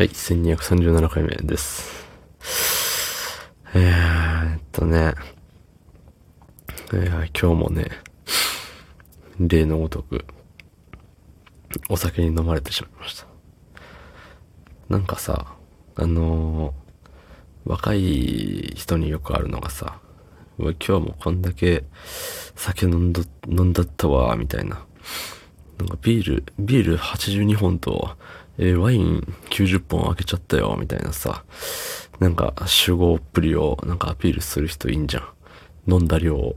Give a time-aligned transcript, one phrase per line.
[0.00, 2.08] はい、1237回目です。
[3.74, 5.12] えーっとね、
[6.94, 7.84] えー今日もね、
[9.38, 10.24] 例のごとく、
[11.90, 13.26] お酒に飲まれてしまいました。
[14.88, 15.54] なんかさ、
[15.96, 20.00] あのー若い人によくあるのがさ、
[20.56, 21.84] 今日もこんだけ
[22.56, 24.82] 酒飲んど、飲んだったわ、みたいな。
[25.76, 28.16] なんかビール、ビール82本と、
[28.62, 31.44] えーワイン90本開けちゃったよ、みたいなさ、
[32.18, 35.20] なんか主語っぷりをなんかアピールする人いいんじゃ
[35.86, 35.92] ん。
[35.92, 36.56] 飲んだ量を。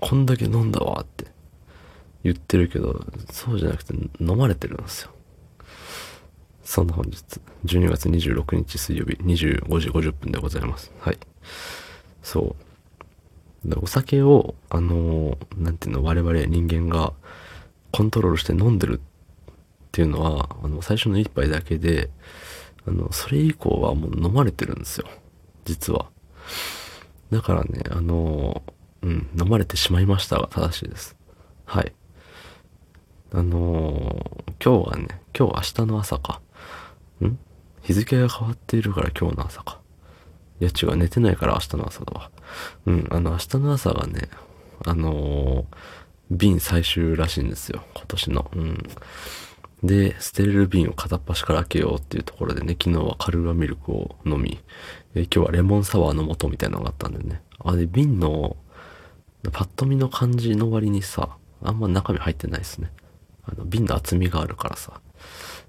[0.00, 1.26] こんだけ飲んだわって
[2.24, 5.10] 言ってるけど、そうじゃなくて飲まれてるんですよ。
[6.62, 7.18] そんな本日、
[7.66, 10.92] 12月26日水曜日25時50分でございます。
[11.00, 11.18] はい。
[12.22, 12.56] そ
[13.64, 13.68] う。
[13.68, 17.12] でお酒を、あのーなんていうの、我々人間が
[17.90, 19.00] コントロールして飲んでる
[19.92, 22.08] っていうのは、あの、最初の一杯だけで、
[22.86, 25.06] あの、それ以降はもう飲まれてるんですよ。
[25.66, 26.06] 実は。
[27.30, 28.62] だからね、あの
[29.02, 31.14] うん、飲まれてしまいましたが正しいです。
[31.66, 31.92] はい。
[33.34, 36.40] あの今日はね、今日明日の朝か。
[37.22, 37.38] ん？
[37.82, 39.78] 日付が変わっているから今日の朝か。
[40.60, 42.30] いや違う、寝てないから明日の朝だわ。
[42.86, 44.28] うん、あの明日の朝がね、
[44.86, 45.76] あのー
[46.30, 47.84] 瓶最終らしいんですよ。
[47.94, 48.50] 今年の。
[48.56, 48.88] うん。
[49.82, 54.60] で、捨てれる瓶を片っ端から開けようっていうところでね、昨日はカルーアミルクを飲み、
[55.14, 57.42] 今日はレモンサワーの素みたいなのがあったんでね。
[57.58, 58.56] あ、で、瓶の、
[59.50, 62.92] パッと見の感じの割にさ、あんま中身入ってないですね。
[63.44, 65.00] あの、瓶の厚みがあるからさ。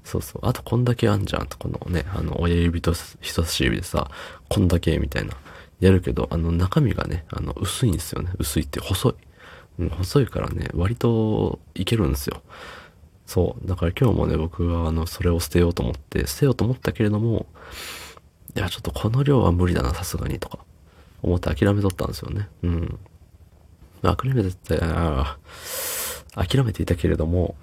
[0.04, 0.48] そうそう。
[0.48, 4.12] あとこんだけあんじゃんと、このね、あの、親指と人差し指でさ、
[4.50, 5.34] こんだけみたいな。
[5.80, 8.32] やるけど、あの、中身がね、あの、薄いんですよね。
[8.38, 9.14] 薄いって細い。
[9.80, 12.44] うん、細いからね、割といけるんですよ。
[13.26, 13.68] そう。
[13.68, 17.46] だから今日もね、僕はあの、それを捨てようと思って、捨てようと思ったけれども、
[18.56, 20.60] いや、ちょっとこの量は無理だな、さすがに、とか、
[21.22, 22.50] 思って諦めとったんですよね。
[22.64, 23.00] うん。
[24.04, 25.38] 諦めてた、
[26.36, 27.56] 諦めていたけれども、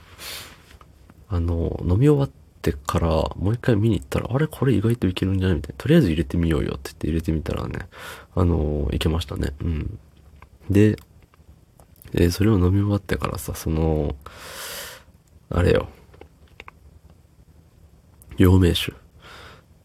[1.28, 2.30] あの、飲み終わっ
[2.62, 5.56] てから、もう一回見に行ったら、あれこれ意外といけるんじゃない？
[5.56, 5.74] みたいな。
[5.76, 7.88] とりあえず入れてみようよって言って入れてみたらね、
[8.34, 9.52] あの、いけましたね。
[9.60, 9.98] うん。
[10.70, 10.96] で、
[12.14, 14.16] えーそれを飲み終わってからさ、その、
[15.50, 15.88] あれよ。
[18.38, 18.92] 陽明酒。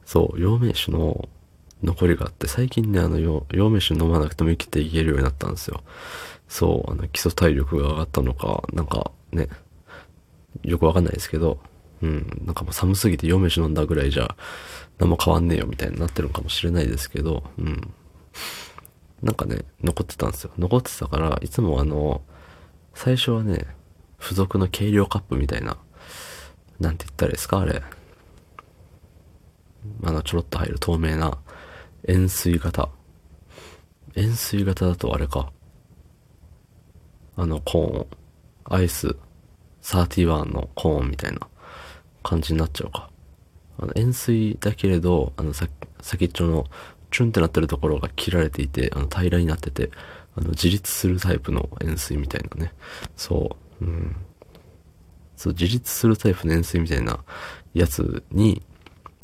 [0.05, 1.27] そう、陽明酒の
[1.83, 5.83] 残りがあって、最近ね、あの、陽明酒飲まなくても生きていけるようになったんですよ。
[6.47, 9.49] そう、あの、基礎体力が上がったのか、なんかね、
[10.63, 11.59] よくわかんないですけど、
[12.01, 14.35] うん、なんかもう寒すぎて陽明酒飲んだぐらいじゃ、
[14.99, 17.93] 何も変わんねえよみたいになってるのかもしれないですけど、うん。
[19.23, 20.51] なんかね、残ってたんですよ。
[20.59, 22.21] 残ってたから、いつもあの、
[22.93, 23.65] 最初はね、
[24.19, 25.77] 付属の軽量カップみたいな、
[26.79, 27.81] なんて言ったらいいですか、あれ。
[30.03, 31.37] あの、ちょろっと入る透明な、
[32.07, 32.89] 円錐型。
[34.15, 35.51] 円錐型だとあれか。
[37.35, 39.15] あの、コーン、アイス、
[39.81, 41.39] 31のコーンみたいな
[42.23, 43.09] 感じになっちゃうか。
[43.77, 45.67] あの、円錐だけれど、あの、さ
[46.01, 46.65] 先っちょの、
[47.11, 49.91] チュンってなってるところが切られていて、あの、平らになってて、
[50.35, 52.73] あの、自立するタイプの円錐みたいなね。
[53.15, 53.64] そう。
[53.81, 54.15] うん。
[55.35, 57.19] そう、自立するタイプの円錐みたいな
[57.73, 58.61] やつに、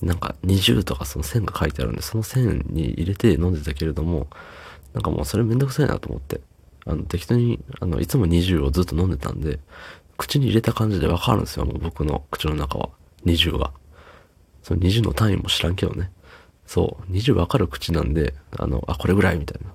[0.01, 4.28] なんか20とかその線が書いてあるんで、その線に入れて飲んでたけれども、
[4.94, 6.41] なんかもうそれめんどくさいなと思って、
[6.85, 9.59] あの、適当に、あの、いつも20をずっと飲んでたんで、
[10.17, 12.90] 口に入れた感じでわかるんですよ、もう僕の口の中は。
[13.25, 13.72] 20が。
[14.63, 16.11] その20の単位も知らんけどね。
[16.66, 19.72] そう、20わかる口なんで、あの、あ、これぐらいみたいな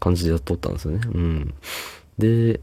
[0.00, 1.00] 感じでやっとったんですよね。
[1.12, 1.54] うん。
[2.18, 2.60] で、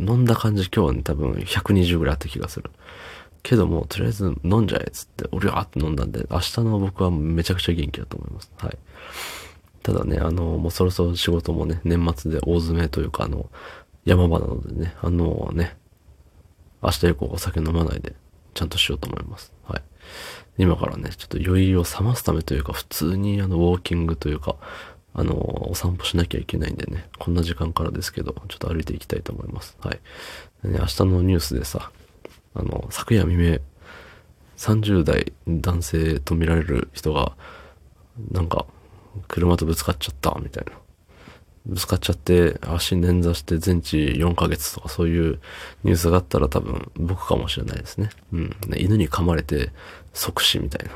[0.00, 2.70] 飲んだ感じ今日はね、多分120ぐらいあった気がする。
[3.42, 8.52] けども、とりあえず飲んじゃえっつって、俺はって飲んだんで、明日の僕はめちゃくちゃ元気だと思います。
[8.58, 8.78] はい。
[9.82, 13.48] ただね、あの、もうそろそろ仕事もね、年末で大詰めというか、あの、
[14.04, 15.76] 山場なのでね、あのね、
[16.82, 18.14] 明日以降お酒飲まないで、
[18.54, 19.52] ちゃんとしようと思います。
[19.64, 19.82] はい。
[20.58, 24.56] 今からね、ちょっと酔いを覚ますためというか、普通にあの、ウォーキングというか、
[25.18, 29.76] あの、お散歩しなきゃいけないんでね、こんな時間からですけど、ちょっと歩いていきたいと思います。
[29.80, 29.98] はい。
[30.62, 31.90] でね、明日のニュースでさ、
[32.54, 33.58] あの、昨夜未明、
[34.56, 37.32] 30代男性と見られる人が、
[38.30, 38.64] なんか、
[39.26, 40.72] 車とぶつかっちゃった、みたいな。
[41.66, 45.40] ぶつかっちゃって、足捻挫して全治4ヶ月とかそういう
[45.82, 48.10] ニュースがあったら多分僕かもしれないですね。
[48.32, 48.56] うん。
[48.68, 49.72] ね犬に噛まれて
[50.12, 50.94] 即死みたいな。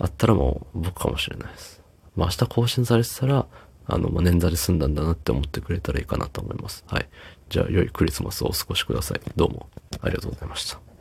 [0.00, 1.83] あったらもう僕かもしれないです。
[2.16, 3.46] まあ明日更新されてたら、
[3.86, 6.84] あの、まあ、捻挫で済んだんだなって思ってくれたらいいかなと思います。
[6.86, 7.08] はい。
[7.48, 9.20] じゃあ良いクリスマスをお過ごしください。
[9.36, 9.68] どうも
[10.00, 10.93] ありがとうございました。